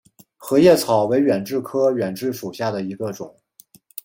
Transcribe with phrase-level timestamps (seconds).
[0.35, 3.37] 合叶草为远志科远志属下的一个种。